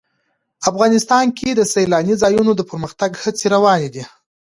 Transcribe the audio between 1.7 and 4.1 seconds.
سیلاني ځایونو د پرمختګ هڅې روانې دي.